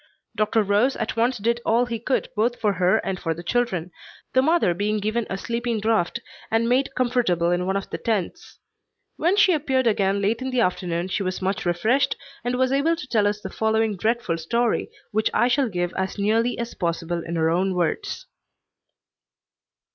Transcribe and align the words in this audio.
Dr. 0.35 0.63
Rose 0.63 0.95
at 0.95 1.15
once 1.15 1.37
did 1.37 1.61
all 1.63 1.85
he 1.85 1.99
could 1.99 2.27
both 2.35 2.59
for 2.59 2.73
her 2.73 2.97
and 3.05 3.19
for 3.19 3.35
the 3.35 3.43
children, 3.43 3.91
the 4.33 4.41
mother 4.41 4.73
being 4.73 4.97
given 4.99 5.27
a 5.29 5.37
sleeping 5.37 5.79
draught 5.79 6.19
and 6.49 6.67
made 6.67 6.95
comfortable 6.95 7.51
in 7.51 7.67
one 7.67 7.77
of 7.77 7.87
the 7.91 7.99
tents. 7.99 8.57
When 9.17 9.37
she 9.37 9.53
appeared 9.53 9.85
again 9.85 10.19
late 10.19 10.41
in 10.41 10.49
the 10.49 10.59
afternoon 10.61 11.09
she 11.09 11.21
was 11.21 11.39
much 11.39 11.67
refreshed, 11.67 12.15
and 12.43 12.55
was 12.57 12.71
able 12.71 12.95
to 12.95 13.07
tell 13.09 13.27
us 13.27 13.41
the 13.41 13.51
following 13.51 13.95
dreadful 13.95 14.39
story, 14.39 14.89
which 15.11 15.29
I 15.35 15.47
shall 15.47 15.69
give 15.69 15.93
as 15.95 16.17
nearly 16.17 16.57
as 16.57 16.73
possible 16.73 17.21
in 17.23 17.35
her 17.35 17.51
own 17.51 17.75
words. 17.75 18.25